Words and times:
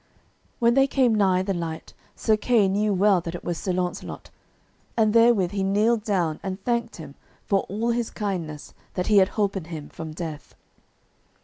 When 0.57 0.73
they 0.73 0.87
came 0.87 1.13
nigh 1.13 1.43
the 1.43 1.53
light, 1.53 1.93
Sir 2.15 2.35
Kay 2.35 2.67
knew 2.67 2.91
well 2.91 3.21
that 3.21 3.35
it 3.35 3.43
was 3.43 3.59
Sir 3.59 3.71
Launcelot, 3.71 4.31
and 4.97 5.13
therewith 5.13 5.51
he 5.51 5.61
kneeled 5.61 6.03
down 6.03 6.39
and 6.41 6.59
thanked 6.65 6.95
him 6.95 7.13
for 7.45 7.59
all 7.69 7.91
his 7.91 8.09
kindness 8.09 8.73
that 8.95 9.05
he 9.05 9.17
had 9.17 9.27
holpen 9.37 9.65
him 9.65 9.89
from 9.89 10.11
death. 10.11 10.55